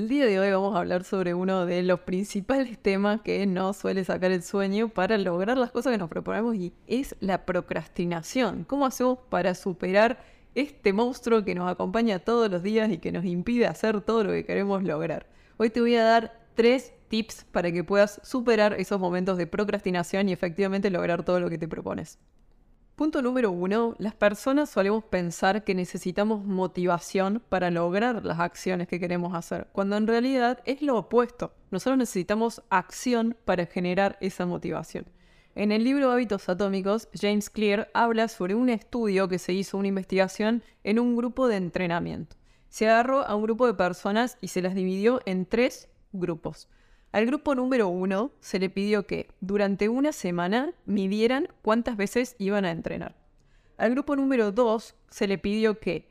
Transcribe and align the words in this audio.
El 0.00 0.08
día 0.08 0.24
de 0.24 0.40
hoy 0.40 0.50
vamos 0.50 0.74
a 0.74 0.78
hablar 0.78 1.04
sobre 1.04 1.34
uno 1.34 1.66
de 1.66 1.82
los 1.82 2.00
principales 2.00 2.78
temas 2.78 3.20
que 3.20 3.44
nos 3.46 3.76
suele 3.76 4.02
sacar 4.02 4.30
el 4.30 4.42
sueño 4.42 4.88
para 4.88 5.18
lograr 5.18 5.58
las 5.58 5.72
cosas 5.72 5.92
que 5.92 5.98
nos 5.98 6.08
proponemos 6.08 6.56
y 6.56 6.72
es 6.86 7.14
la 7.20 7.44
procrastinación. 7.44 8.64
¿Cómo 8.64 8.86
hacemos 8.86 9.18
para 9.28 9.54
superar 9.54 10.24
este 10.54 10.94
monstruo 10.94 11.44
que 11.44 11.54
nos 11.54 11.70
acompaña 11.70 12.18
todos 12.18 12.50
los 12.50 12.62
días 12.62 12.90
y 12.90 12.96
que 12.96 13.12
nos 13.12 13.26
impide 13.26 13.66
hacer 13.66 14.00
todo 14.00 14.24
lo 14.24 14.30
que 14.30 14.46
queremos 14.46 14.82
lograr? 14.84 15.26
Hoy 15.58 15.68
te 15.68 15.82
voy 15.82 15.96
a 15.96 16.04
dar 16.04 16.46
tres 16.54 16.94
tips 17.08 17.44
para 17.52 17.70
que 17.70 17.84
puedas 17.84 18.22
superar 18.24 18.80
esos 18.80 18.98
momentos 18.98 19.36
de 19.36 19.46
procrastinación 19.46 20.30
y 20.30 20.32
efectivamente 20.32 20.88
lograr 20.88 21.24
todo 21.24 21.40
lo 21.40 21.50
que 21.50 21.58
te 21.58 21.68
propones. 21.68 22.18
Punto 23.00 23.22
número 23.22 23.50
uno, 23.50 23.94
las 23.96 24.14
personas 24.14 24.68
solemos 24.68 25.04
pensar 25.04 25.64
que 25.64 25.74
necesitamos 25.74 26.44
motivación 26.44 27.42
para 27.48 27.70
lograr 27.70 28.26
las 28.26 28.40
acciones 28.40 28.88
que 28.88 29.00
queremos 29.00 29.34
hacer, 29.34 29.68
cuando 29.72 29.96
en 29.96 30.06
realidad 30.06 30.58
es 30.66 30.82
lo 30.82 30.98
opuesto. 30.98 31.54
Nosotros 31.70 31.96
necesitamos 31.96 32.60
acción 32.68 33.38
para 33.46 33.64
generar 33.64 34.18
esa 34.20 34.44
motivación. 34.44 35.06
En 35.54 35.72
el 35.72 35.82
libro 35.82 36.10
Hábitos 36.10 36.50
Atómicos, 36.50 37.08
James 37.18 37.48
Clear 37.48 37.90
habla 37.94 38.28
sobre 38.28 38.54
un 38.54 38.68
estudio 38.68 39.28
que 39.28 39.38
se 39.38 39.54
hizo, 39.54 39.78
una 39.78 39.88
investigación 39.88 40.62
en 40.84 40.98
un 40.98 41.16
grupo 41.16 41.48
de 41.48 41.56
entrenamiento. 41.56 42.36
Se 42.68 42.86
agarró 42.86 43.26
a 43.26 43.34
un 43.34 43.44
grupo 43.44 43.66
de 43.66 43.72
personas 43.72 44.36
y 44.42 44.48
se 44.48 44.60
las 44.60 44.74
dividió 44.74 45.22
en 45.24 45.46
tres 45.46 45.88
grupos. 46.12 46.68
Al 47.12 47.26
grupo 47.26 47.56
número 47.56 47.88
uno 47.88 48.30
se 48.38 48.60
le 48.60 48.70
pidió 48.70 49.06
que 49.06 49.28
durante 49.40 49.88
una 49.88 50.12
semana 50.12 50.72
midieran 50.86 51.48
cuántas 51.62 51.96
veces 51.96 52.36
iban 52.38 52.64
a 52.64 52.70
entrenar. 52.70 53.16
Al 53.78 53.90
grupo 53.90 54.14
número 54.14 54.52
dos 54.52 54.94
se 55.10 55.26
le 55.26 55.36
pidió 55.36 55.80
que 55.80 56.08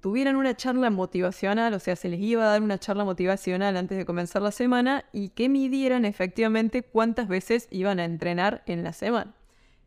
tuvieran 0.00 0.36
una 0.36 0.54
charla 0.54 0.90
motivacional, 0.90 1.72
o 1.72 1.78
sea, 1.78 1.96
se 1.96 2.10
les 2.10 2.20
iba 2.20 2.44
a 2.44 2.48
dar 2.48 2.62
una 2.62 2.78
charla 2.78 3.04
motivacional 3.04 3.78
antes 3.78 3.96
de 3.96 4.04
comenzar 4.04 4.42
la 4.42 4.50
semana 4.50 5.04
y 5.12 5.30
que 5.30 5.48
midieran 5.48 6.04
efectivamente 6.04 6.82
cuántas 6.82 7.28
veces 7.28 7.66
iban 7.70 7.98
a 7.98 8.04
entrenar 8.04 8.62
en 8.66 8.84
la 8.84 8.92
semana. 8.92 9.32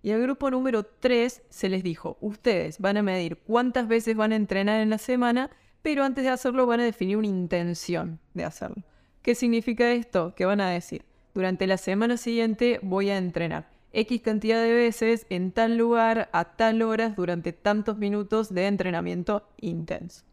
Y 0.02 0.12
al 0.12 0.22
grupo 0.22 0.50
número 0.50 0.84
3 0.84 1.44
se 1.50 1.70
les 1.70 1.84
dijo, 1.84 2.18
ustedes 2.22 2.80
van 2.80 2.98
a 2.98 3.04
medir 3.04 3.38
cuántas 3.38 3.88
veces 3.88 4.16
van 4.16 4.32
a 4.32 4.36
entrenar 4.36 4.82
en 4.82 4.90
la 4.90 4.98
semana, 4.98 5.52
pero 5.84 6.04
antes 6.04 6.24
de 6.24 6.32
hacerlo 6.32 6.66
van 6.66 6.80
a 6.80 6.86
definir 6.86 7.18
una 7.18 7.28
intención 7.28 8.20
de 8.34 8.46
hacerlo. 8.46 8.84
¿Qué 9.26 9.34
significa 9.34 9.92
esto? 9.92 10.36
Que 10.36 10.46
van 10.46 10.62
a 10.62 10.70
decir, 10.70 11.04
durante 11.34 11.66
la 11.66 11.78
semana 11.78 12.16
siguiente 12.16 12.80
voy 12.84 13.10
a 13.10 13.18
entrenar 13.18 13.72
X 13.92 14.22
cantidad 14.22 14.62
de 14.62 14.72
veces 14.72 15.26
en 15.32 15.52
tal 15.52 15.78
lugar 15.78 16.30
a 16.32 16.56
tal 16.56 16.84
horas 16.84 17.16
durante 17.16 17.52
tantos 17.52 17.98
minutos 17.98 18.54
de 18.54 18.68
entrenamiento 18.68 19.50
intenso. 19.60 20.26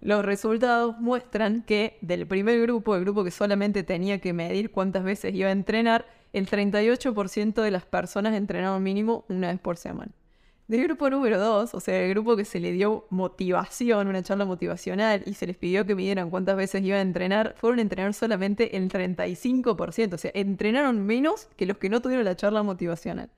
Los 0.00 0.24
resultados 0.24 0.96
muestran 1.00 1.64
que 1.64 1.98
del 2.02 2.24
primer 2.24 2.62
grupo, 2.62 2.94
el 2.94 3.00
grupo 3.00 3.24
que 3.24 3.32
solamente 3.32 3.82
tenía 3.82 4.20
que 4.20 4.32
medir 4.32 4.70
cuántas 4.70 5.02
veces 5.02 5.34
iba 5.34 5.48
a 5.48 5.50
entrenar, 5.50 6.06
el 6.32 6.48
38% 6.48 7.62
de 7.62 7.70
las 7.72 7.84
personas 7.84 8.34
entrenaron 8.34 8.80
mínimo 8.80 9.24
una 9.28 9.48
vez 9.48 9.58
por 9.58 9.76
semana. 9.76 10.12
Del 10.66 10.82
grupo 10.84 11.10
número 11.10 11.38
2, 11.38 11.74
o 11.74 11.80
sea, 11.80 12.00
el 12.02 12.08
grupo 12.08 12.36
que 12.36 12.46
se 12.46 12.58
le 12.58 12.72
dio 12.72 13.06
motivación, 13.10 14.08
una 14.08 14.22
charla 14.22 14.46
motivacional, 14.46 15.22
y 15.26 15.34
se 15.34 15.46
les 15.46 15.58
pidió 15.58 15.84
que 15.84 15.94
midieran 15.94 16.30
cuántas 16.30 16.56
veces 16.56 16.82
iban 16.82 17.00
a 17.00 17.02
entrenar, 17.02 17.54
fueron 17.58 17.80
a 17.80 17.82
entrenar 17.82 18.14
solamente 18.14 18.74
el 18.78 18.88
35%, 18.88 20.14
o 20.14 20.18
sea, 20.18 20.30
entrenaron 20.34 21.04
menos 21.04 21.48
que 21.56 21.66
los 21.66 21.76
que 21.76 21.90
no 21.90 22.00
tuvieron 22.00 22.24
la 22.24 22.34
charla 22.34 22.62
motivacional. 22.62 23.28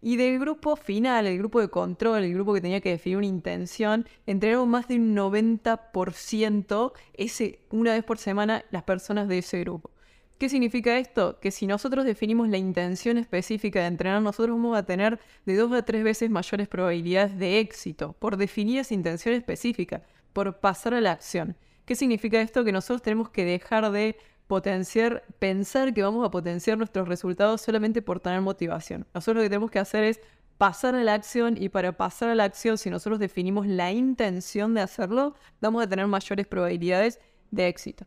Y 0.00 0.16
del 0.18 0.38
grupo 0.38 0.76
final, 0.76 1.26
el 1.26 1.38
grupo 1.38 1.60
de 1.60 1.68
control, 1.68 2.22
el 2.22 2.34
grupo 2.34 2.54
que 2.54 2.60
tenía 2.60 2.80
que 2.80 2.90
definir 2.90 3.18
una 3.18 3.26
intención, 3.26 4.06
entrenaron 4.26 4.68
más 4.68 4.86
de 4.86 4.96
un 4.96 5.16
90% 5.16 6.92
ese, 7.14 7.58
una 7.70 7.94
vez 7.94 8.04
por 8.04 8.18
semana 8.18 8.64
las 8.70 8.84
personas 8.84 9.26
de 9.26 9.38
ese 9.38 9.58
grupo. 9.60 9.90
¿Qué 10.38 10.48
significa 10.48 10.96
esto? 10.98 11.40
Que 11.40 11.50
si 11.50 11.66
nosotros 11.66 12.04
definimos 12.04 12.48
la 12.48 12.58
intención 12.58 13.18
específica 13.18 13.80
de 13.80 13.86
entrenar, 13.86 14.22
nosotros 14.22 14.56
vamos 14.56 14.78
a 14.78 14.84
tener 14.84 15.18
de 15.44 15.56
dos 15.56 15.72
a 15.72 15.82
tres 15.82 16.04
veces 16.04 16.30
mayores 16.30 16.68
probabilidades 16.68 17.36
de 17.36 17.58
éxito 17.58 18.12
por 18.20 18.36
definir 18.36 18.78
esa 18.78 18.94
intención 18.94 19.34
específica, 19.34 20.02
por 20.32 20.60
pasar 20.60 20.94
a 20.94 21.00
la 21.00 21.10
acción. 21.10 21.56
¿Qué 21.84 21.96
significa 21.96 22.40
esto? 22.40 22.62
Que 22.64 22.70
nosotros 22.70 23.02
tenemos 23.02 23.30
que 23.30 23.44
dejar 23.44 23.90
de 23.90 24.16
potenciar, 24.46 25.24
pensar 25.40 25.92
que 25.92 26.04
vamos 26.04 26.24
a 26.24 26.30
potenciar 26.30 26.78
nuestros 26.78 27.08
resultados 27.08 27.60
solamente 27.60 28.00
por 28.00 28.20
tener 28.20 28.40
motivación. 28.40 29.08
Nosotros 29.14 29.38
lo 29.38 29.42
que 29.42 29.50
tenemos 29.50 29.72
que 29.72 29.80
hacer 29.80 30.04
es 30.04 30.20
pasar 30.56 30.94
a 30.94 31.02
la 31.02 31.14
acción 31.14 31.60
y 31.60 31.68
para 31.68 31.96
pasar 31.96 32.28
a 32.28 32.36
la 32.36 32.44
acción, 32.44 32.78
si 32.78 32.90
nosotros 32.90 33.18
definimos 33.18 33.66
la 33.66 33.90
intención 33.90 34.72
de 34.74 34.82
hacerlo, 34.82 35.34
vamos 35.60 35.82
a 35.82 35.88
tener 35.88 36.06
mayores 36.06 36.46
probabilidades 36.46 37.18
de 37.50 37.66
éxito. 37.66 38.06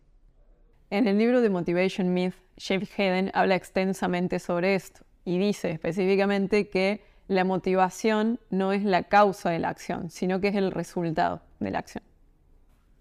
En 0.91 1.07
el 1.07 1.17
libro 1.17 1.39
de 1.39 1.49
Motivation 1.49 2.13
Myth, 2.13 2.33
Jeff 2.57 2.99
Hayden 2.99 3.31
habla 3.33 3.55
extensamente 3.55 4.39
sobre 4.39 4.75
esto 4.75 5.05
y 5.23 5.37
dice 5.37 5.71
específicamente 5.71 6.67
que 6.67 7.01
la 7.29 7.45
motivación 7.45 8.41
no 8.49 8.73
es 8.73 8.83
la 8.83 9.03
causa 9.03 9.51
de 9.51 9.59
la 9.59 9.69
acción, 9.69 10.09
sino 10.09 10.41
que 10.41 10.49
es 10.49 10.55
el 10.55 10.69
resultado 10.69 11.43
de 11.61 11.71
la 11.71 11.79
acción. 11.79 12.03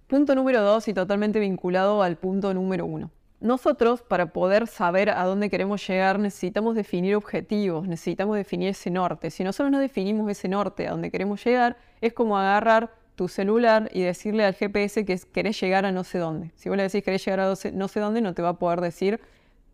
Punto 0.07 0.37
número 0.37 0.63
dos 0.63 0.87
y 0.87 0.95
totalmente 0.95 1.41
vinculado 1.41 2.05
al 2.05 2.17
punto 2.17 2.55
número 2.55 2.87
uno. 2.87 3.11
Nosotros, 3.41 4.03
para 4.03 4.33
poder 4.33 4.69
saber 4.69 5.11
a 5.11 5.25
dónde 5.25 5.51
queremos 5.51 5.85
llegar, 5.85 6.21
necesitamos 6.21 6.77
definir 6.77 7.17
objetivos, 7.17 7.89
necesitamos 7.89 8.37
definir 8.37 8.69
ese 8.69 8.91
norte. 8.91 9.31
Si 9.31 9.43
nosotros 9.43 9.73
no 9.73 9.81
definimos 9.81 10.31
ese 10.31 10.47
norte 10.47 10.87
a 10.87 10.93
dónde 10.93 11.11
queremos 11.11 11.45
llegar, 11.45 11.77
es 12.01 12.13
como 12.13 12.39
agarrar 12.39 13.00
tu 13.21 13.29
celular 13.29 13.91
y 13.93 14.01
decirle 14.01 14.47
al 14.47 14.55
GPS 14.55 15.05
que 15.05 15.21
querés 15.31 15.61
llegar 15.61 15.85
a 15.85 15.93
no 15.93 16.05
sé 16.05 16.17
dónde. 16.17 16.53
Si 16.55 16.71
vos 16.71 16.79
le 16.79 16.85
decís 16.85 17.05
querés 17.05 17.23
llegar 17.23 17.41
a 17.41 17.55
no 17.75 17.89
sé 17.89 18.01
dónde, 18.01 18.23
no 18.23 18.33
te 18.33 18.41
va 18.41 18.49
a 18.49 18.55
poder 18.55 18.81
decir 18.81 19.21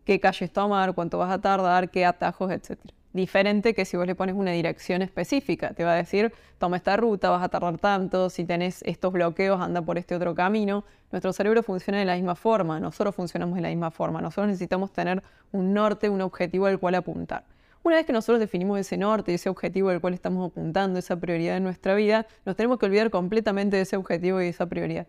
qué 0.03 0.19
calles 0.19 0.51
tomar, 0.51 0.93
cuánto 0.93 1.17
vas 1.17 1.31
a 1.31 1.39
tardar, 1.39 1.89
qué 1.89 2.05
atajos, 2.05 2.51
etc. 2.51 2.77
Diferente 3.13 3.73
que 3.73 3.85
si 3.85 3.95
vos 3.95 4.05
le 4.05 4.15
pones 4.15 4.35
una 4.35 4.51
dirección 4.51 5.01
específica, 5.01 5.73
te 5.73 5.85
va 5.85 5.93
a 5.93 5.95
decir, 5.95 6.33
toma 6.57 6.75
esta 6.75 6.97
ruta, 6.97 7.29
vas 7.29 7.41
a 7.41 7.47
tardar 7.47 7.77
tanto, 7.77 8.29
si 8.29 8.43
tenés 8.43 8.81
estos 8.83 9.13
bloqueos, 9.13 9.61
anda 9.61 9.81
por 9.81 9.97
este 9.97 10.13
otro 10.13 10.35
camino. 10.35 10.83
Nuestro 11.13 11.31
cerebro 11.31 11.63
funciona 11.63 11.99
de 11.99 12.05
la 12.05 12.15
misma 12.15 12.35
forma, 12.35 12.81
nosotros 12.81 13.15
funcionamos 13.15 13.55
de 13.55 13.61
la 13.61 13.69
misma 13.69 13.91
forma, 13.91 14.21
nosotros 14.21 14.47
necesitamos 14.47 14.91
tener 14.91 15.23
un 15.53 15.73
norte, 15.73 16.09
un 16.09 16.19
objetivo 16.19 16.65
al 16.65 16.79
cual 16.79 16.95
apuntar. 16.95 17.45
Una 17.87 17.95
vez 17.95 18.05
que 18.05 18.11
nosotros 18.11 18.41
definimos 18.41 18.77
ese 18.77 18.97
norte, 18.97 19.33
ese 19.33 19.47
objetivo 19.47 19.87
al 19.87 20.01
cual 20.01 20.13
estamos 20.13 20.51
apuntando, 20.51 20.99
esa 20.99 21.17
prioridad 21.17 21.55
en 21.55 21.63
nuestra 21.63 21.95
vida, 21.95 22.27
nos 22.43 22.57
tenemos 22.57 22.79
que 22.79 22.85
olvidar 22.85 23.09
completamente 23.09 23.77
de 23.77 23.83
ese 23.83 23.95
objetivo 23.95 24.41
y 24.41 24.43
de 24.43 24.49
esa 24.49 24.65
prioridad. 24.65 25.07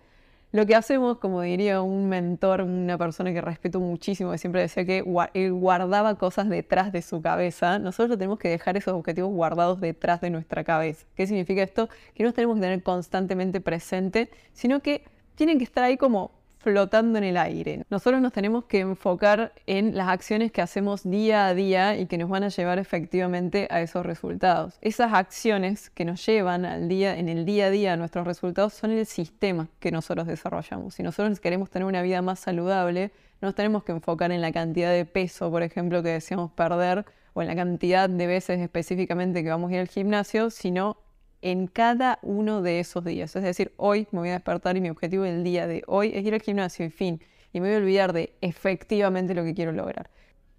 Lo 0.52 0.64
que 0.64 0.76
hacemos, 0.76 1.18
como 1.18 1.42
diría 1.42 1.82
un 1.82 2.08
mentor, 2.08 2.62
una 2.62 2.96
persona 2.96 3.32
que 3.32 3.40
respeto 3.40 3.80
muchísimo, 3.80 4.30
que 4.30 4.38
siempre 4.38 4.60
decía 4.60 4.84
que 4.84 5.02
guardaba 5.02 6.18
cosas 6.18 6.48
detrás 6.48 6.92
de 6.92 7.02
su 7.02 7.20
cabeza, 7.20 7.80
nosotros 7.80 8.16
tenemos 8.16 8.38
que 8.38 8.48
dejar 8.48 8.76
esos 8.76 8.94
objetivos 8.94 9.32
guardados 9.32 9.80
detrás 9.80 10.20
de 10.20 10.30
nuestra 10.30 10.62
cabeza. 10.62 11.04
¿Qué 11.16 11.26
significa 11.26 11.64
esto? 11.64 11.88
Que 12.14 12.22
no 12.22 12.28
los 12.28 12.34
tenemos 12.34 12.58
que 12.58 12.60
tener 12.60 12.84
constantemente 12.84 13.60
presente, 13.60 14.30
sino 14.52 14.82
que 14.82 15.02
tienen 15.34 15.58
que 15.58 15.64
estar 15.64 15.82
ahí 15.82 15.96
como 15.96 16.37
flotando 16.68 17.16
en 17.16 17.24
el 17.24 17.38
aire. 17.38 17.84
Nosotros 17.88 18.20
nos 18.20 18.32
tenemos 18.34 18.64
que 18.64 18.80
enfocar 18.80 19.54
en 19.66 19.96
las 19.96 20.08
acciones 20.08 20.52
que 20.52 20.60
hacemos 20.60 21.02
día 21.02 21.46
a 21.46 21.54
día 21.54 21.96
y 21.96 22.04
que 22.04 22.18
nos 22.18 22.28
van 22.28 22.44
a 22.44 22.48
llevar 22.48 22.78
efectivamente 22.78 23.68
a 23.70 23.80
esos 23.80 24.04
resultados. 24.04 24.76
Esas 24.82 25.14
acciones 25.14 25.88
que 25.88 26.04
nos 26.04 26.24
llevan 26.26 26.66
al 26.66 26.86
día, 26.86 27.18
en 27.18 27.30
el 27.30 27.46
día 27.46 27.66
a 27.66 27.70
día 27.70 27.94
a 27.94 27.96
nuestros 27.96 28.26
resultados 28.26 28.74
son 28.74 28.90
el 28.90 29.06
sistema 29.06 29.68
que 29.80 29.90
nosotros 29.90 30.26
desarrollamos. 30.26 30.94
Si 30.94 31.02
nosotros 31.02 31.40
queremos 31.40 31.70
tener 31.70 31.88
una 31.88 32.02
vida 32.02 32.20
más 32.20 32.40
saludable, 32.40 33.12
no 33.40 33.48
nos 33.48 33.54
tenemos 33.54 33.82
que 33.82 33.92
enfocar 33.92 34.30
en 34.30 34.42
la 34.42 34.52
cantidad 34.52 34.92
de 34.92 35.06
peso, 35.06 35.50
por 35.50 35.62
ejemplo, 35.62 36.02
que 36.02 36.10
deseamos 36.10 36.52
perder 36.52 37.06
o 37.32 37.40
en 37.40 37.48
la 37.48 37.56
cantidad 37.56 38.10
de 38.10 38.26
veces 38.26 38.60
específicamente 38.60 39.42
que 39.42 39.48
vamos 39.48 39.70
a 39.70 39.74
ir 39.74 39.80
al 39.80 39.88
gimnasio, 39.88 40.50
sino 40.50 40.98
en 41.42 41.66
cada 41.66 42.18
uno 42.22 42.62
de 42.62 42.80
esos 42.80 43.04
días. 43.04 43.34
Es 43.36 43.42
decir, 43.42 43.72
hoy 43.76 44.06
me 44.10 44.20
voy 44.20 44.28
a 44.30 44.32
despertar 44.32 44.76
y 44.76 44.80
mi 44.80 44.90
objetivo 44.90 45.24
del 45.24 45.44
día 45.44 45.66
de 45.66 45.82
hoy 45.86 46.12
es 46.14 46.24
ir 46.24 46.34
al 46.34 46.42
gimnasio 46.42 46.86
y 46.86 46.90
fin. 46.90 47.20
Y 47.52 47.60
me 47.60 47.68
voy 47.68 47.76
a 47.76 47.78
olvidar 47.78 48.12
de 48.12 48.34
efectivamente 48.40 49.34
lo 49.34 49.44
que 49.44 49.54
quiero 49.54 49.72
lograr. 49.72 50.10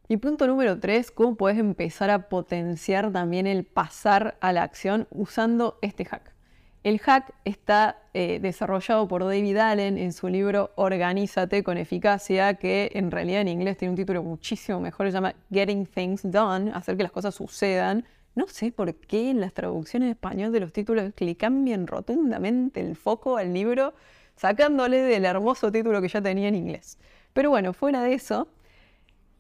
Y 0.08 0.18
punto 0.18 0.48
número 0.48 0.80
tres, 0.80 1.12
cómo 1.12 1.36
puedes 1.36 1.60
empezar 1.60 2.10
a 2.10 2.30
potenciar 2.30 3.12
también 3.12 3.46
el 3.46 3.64
pasar 3.64 4.38
a 4.42 4.52
la 4.54 4.64
acción 4.64 5.08
usando 5.12 5.78
este 5.82 6.04
hack. 6.04 6.34
El 6.82 6.98
hack 7.00 7.34
está 7.44 7.98
eh, 8.14 8.40
desarrollado 8.42 9.08
por 9.08 9.24
David 9.24 9.58
Allen 9.58 9.98
en 9.98 10.14
su 10.14 10.30
libro 10.30 10.72
Organízate 10.76 11.62
con 11.62 11.78
eficacia, 11.78 12.54
que 12.54 12.90
en 12.94 13.12
realidad 13.12 13.42
en 13.42 13.50
inglés 13.50 13.78
tiene 13.78 13.92
un 13.92 13.98
título 13.98 14.24
muchísimo 14.24 14.80
mejor, 14.80 15.08
se 15.08 15.12
llama 15.12 15.36
Getting 15.52 15.86
Things 15.86 16.22
Done, 16.24 16.72
hacer 16.74 16.96
que 16.96 17.04
las 17.04 17.12
cosas 17.12 17.36
sucedan. 17.36 18.06
No 18.36 18.48
sé 18.48 18.72
por 18.72 18.94
qué 18.96 19.30
en 19.30 19.42
las 19.42 19.54
traducciones 19.54 20.08
en 20.08 20.12
español 20.12 20.52
de 20.52 20.60
los 20.60 20.72
títulos 20.72 21.12
le 21.18 21.36
cambian 21.36 21.88
rotundamente 21.88 22.80
el 22.80 22.96
foco 22.96 23.38
al 23.38 23.54
libro, 23.54 23.94
sacándole 24.36 25.02
del 25.02 25.26
hermoso 25.26 25.72
título 25.72 26.02
que 26.02 26.08
ya 26.08 26.22
tenía 26.22 26.48
en 26.48 26.56
inglés. 26.56 26.98
Pero 27.34 27.50
bueno, 27.50 27.74
fuera 27.74 28.02
de 28.02 28.14
eso, 28.14 28.48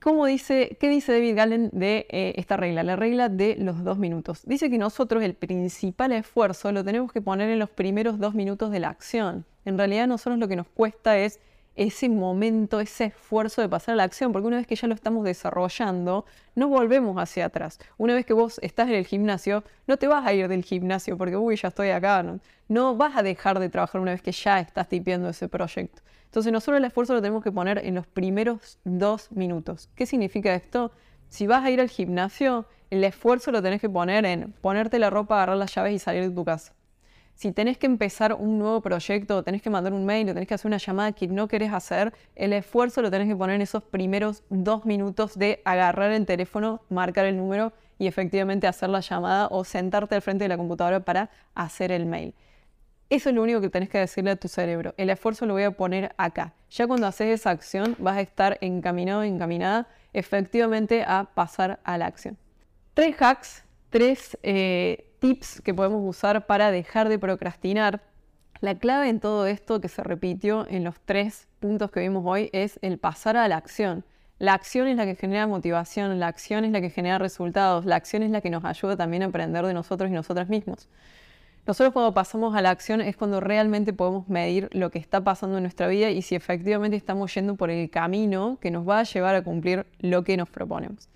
¿cómo 0.02 0.26
dice, 0.26 0.78
¿qué 0.80 0.90
dice 0.90 1.14
David 1.14 1.36
Gallen 1.36 1.70
de 1.72 2.08
eh, 2.10 2.34
esta 2.38 2.58
regla? 2.58 2.84
La 2.84 2.96
regla 2.96 3.30
de 3.30 3.56
los 3.58 3.84
dos 3.84 3.98
minutos. 3.98 4.42
Dice 4.46 4.70
que 4.70 4.78
nosotros 4.78 5.24
el 5.24 5.34
principal 5.34 6.12
esfuerzo 6.12 6.72
lo 6.72 6.84
tenemos 6.84 7.12
que 7.12 7.22
poner 7.22 7.50
en 7.50 7.60
los 7.60 7.70
primeros 7.70 8.20
dos 8.20 8.36
minutos 8.36 8.72
de 8.72 8.80
la 8.80 8.90
acción. 8.90 9.46
En 9.66 9.78
realidad 9.78 10.08
nosotros 10.08 10.40
lo 10.40 10.48
que 10.48 10.56
nos 10.56 10.68
cuesta 10.68 11.18
es 11.18 11.40
ese 11.80 12.10
momento, 12.10 12.82
ese 12.82 13.06
esfuerzo 13.06 13.62
de 13.62 13.70
pasar 13.70 13.94
a 13.94 13.96
la 13.96 14.04
acción, 14.04 14.34
porque 14.34 14.48
una 14.48 14.58
vez 14.58 14.68
que 14.68 14.76
ya 14.76 14.86
lo 14.90 14.94
estamos 14.94 15.24
desarrollando, 15.24 16.26
no 16.54 16.68
volvemos 16.68 17.18
hacia 17.18 17.46
atrás. 17.46 17.80
Una 17.98 18.14
vez 18.16 18.26
que 18.26 18.34
vos 18.34 18.60
estás 18.62 18.90
en 18.90 18.96
el 18.96 19.06
gimnasio, 19.06 19.64
no 19.88 19.96
te 19.96 20.08
vas 20.08 20.28
a 20.28 20.34
ir 20.34 20.50
del 20.50 20.66
gimnasio 20.66 21.18
porque, 21.18 21.38
uy, 21.38 21.56
ya 21.56 21.70
estoy 21.70 21.92
acá. 21.92 22.26
No, 22.68 22.98
vas 22.98 23.16
a 23.16 23.24
dejar 23.24 23.60
de 23.60 23.70
trabajar 23.70 24.02
una 24.02 24.12
vez 24.12 24.22
que 24.22 24.34
ya 24.34 24.60
estás 24.60 24.90
tipiendo 24.90 25.30
ese 25.30 25.48
proyecto. 25.48 26.02
Entonces 26.26 26.52
nosotros 26.52 26.80
el 26.80 26.86
esfuerzo 26.86 27.14
lo 27.14 27.22
tenemos 27.22 27.46
que 27.46 27.52
poner 27.52 27.78
en 27.86 27.96
los 27.96 28.06
primeros 28.06 28.78
dos 28.84 29.32
minutos. 29.32 29.90
¿Qué 29.96 30.06
significa 30.06 30.54
esto? 30.54 30.92
Si 31.30 31.48
vas 31.48 31.64
a 31.64 31.72
ir 31.72 31.80
al 31.80 31.90
gimnasio, 31.90 32.66
el 32.90 33.06
esfuerzo 33.06 33.54
lo 33.54 33.62
tenés 33.62 33.80
que 33.80 33.90
poner 33.90 34.26
en 34.26 34.52
ponerte 34.52 35.00
la 35.00 35.10
ropa, 35.10 35.36
agarrar 35.36 35.56
las 35.56 35.74
llaves 35.74 35.94
y 35.94 36.00
salir 36.00 36.24
de 36.28 36.36
tu 36.36 36.44
casa 36.44 36.74
si 37.40 37.54
tenés 37.54 37.78
que 37.78 37.86
empezar 37.86 38.34
un 38.34 38.60
nuevo 38.60 38.82
proyecto, 38.82 39.44
tenés 39.44 39.62
que 39.62 39.70
mandar 39.70 39.94
un 39.94 40.06
mail 40.06 40.30
o 40.30 40.34
tenés 40.34 40.46
que 40.46 40.56
hacer 40.56 40.68
una 40.68 40.76
llamada 40.76 41.14
que 41.14 41.26
no 41.30 41.48
querés 41.48 41.72
hacer, 41.72 42.12
el 42.36 42.52
esfuerzo 42.52 43.02
lo 43.02 43.10
tenés 43.10 43.30
que 43.30 43.36
poner 43.38 43.56
en 43.56 43.62
esos 43.62 43.82
primeros 43.82 44.44
dos 44.50 44.84
minutos 44.84 45.40
de 45.40 45.62
agarrar 45.64 46.12
el 46.12 46.26
teléfono, 46.26 46.82
marcar 46.90 47.26
el 47.26 47.38
número 47.38 47.72
y 47.98 48.08
efectivamente 48.08 48.68
hacer 48.68 48.90
la 48.90 49.00
llamada 49.00 49.48
o 49.52 49.64
sentarte 49.64 50.16
al 50.16 50.22
frente 50.22 50.44
de 50.44 50.50
la 50.50 50.58
computadora 50.58 51.00
para 51.00 51.30
hacer 51.56 51.94
el 51.94 52.06
mail. 52.06 52.34
Eso 53.10 53.30
es 53.30 53.36
lo 53.36 53.42
único 53.42 53.62
que 53.62 53.70
tenés 53.70 53.88
que 53.88 54.00
decirle 54.00 54.32
a 54.32 54.36
tu 54.36 54.50
cerebro. 54.50 54.94
El 54.98 55.10
esfuerzo 55.10 55.46
lo 55.46 55.54
voy 55.54 55.64
a 55.64 55.72
poner 55.72 56.14
acá. 56.18 56.52
Ya 56.70 56.88
cuando 56.88 57.08
haces 57.08 57.40
esa 57.40 57.52
acción 57.52 57.96
vas 58.00 58.18
a 58.18 58.22
estar 58.22 58.58
encaminado, 58.60 59.24
encaminada 59.24 59.88
efectivamente 60.12 61.06
a 61.08 61.30
pasar 61.36 61.80
a 61.86 61.98
la 61.98 62.08
acción. 62.08 62.38
Tres 62.94 63.16
hacks, 63.18 63.64
tres 63.90 64.38
eh, 64.44 65.12
tips 65.20 65.62
que 65.62 65.74
podemos 65.74 66.02
usar 66.04 66.46
para 66.46 66.72
dejar 66.72 67.10
de 67.10 67.20
procrastinar. 67.20 68.02
La 68.62 68.76
clave 68.76 69.10
en 69.10 69.20
todo 69.20 69.48
esto 69.48 69.80
que 69.80 69.88
se 69.88 70.04
repitió 70.04 70.68
en 70.70 70.84
los 70.84 71.00
tres 71.00 71.48
puntos 71.60 71.92
que 71.92 72.02
vimos 72.02 72.24
hoy 72.26 72.50
es 72.52 72.80
el 72.82 72.98
pasar 72.98 73.38
a 73.38 73.48
la 73.48 73.58
acción. 73.58 74.04
La 74.38 74.54
acción 74.54 74.88
es 74.88 74.96
la 74.96 75.06
que 75.06 75.16
genera 75.16 75.48
motivación, 75.48 76.18
la 76.20 76.28
acción 76.28 76.64
es 76.64 76.72
la 76.72 76.80
que 76.80 76.90
genera 76.90 77.18
resultados, 77.18 77.86
la 77.86 77.98
acción 77.98 78.24
es 78.24 78.32
la 78.32 78.42
que 78.42 78.50
nos 78.50 78.64
ayuda 78.64 78.96
también 78.96 79.24
a 79.24 79.26
aprender 79.26 79.66
de 79.66 79.74
nosotros 79.74 80.10
y 80.10 80.14
nosotras 80.14 80.48
mismos. 80.48 80.88
Nosotros 81.68 81.94
cuando 81.94 82.14
pasamos 82.14 82.56
a 82.56 82.62
la 82.62 82.70
acción 82.70 83.02
es 83.02 83.18
cuando 83.18 83.42
realmente 83.42 83.94
podemos 83.94 84.28
medir 84.30 84.70
lo 84.72 84.92
que 84.92 84.98
está 84.98 85.24
pasando 85.24 85.58
en 85.58 85.64
nuestra 85.64 85.88
vida 85.88 86.10
y 86.10 86.22
si 86.22 86.36
efectivamente 86.36 86.96
estamos 86.96 87.34
yendo 87.36 87.56
por 87.56 87.70
el 87.70 87.90
camino 87.90 88.58
que 88.62 88.72
nos 88.72 88.88
va 88.88 89.00
a 89.00 89.04
llevar 89.04 89.36
a 89.36 89.44
cumplir 89.44 89.86
lo 90.00 90.24
que 90.24 90.38
nos 90.38 90.50
proponemos. 90.50 91.10